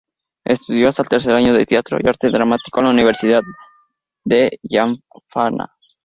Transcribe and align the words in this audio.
Estudió 0.45 0.89
hasta 0.89 1.03
tercer 1.03 1.35
año 1.35 1.53
de 1.53 1.63
Teatro 1.67 1.99
y 2.03 2.09
Arte 2.09 2.31
Dramático 2.31 2.79
en 2.79 2.85
la 2.87 2.91
Universidad 2.91 3.43
de 4.25 4.57
Jaffna. 4.67 5.71